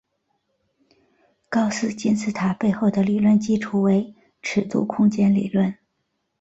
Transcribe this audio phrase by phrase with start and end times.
[1.47, 5.75] 高斯金字塔背后的理论基础为尺度空间理论。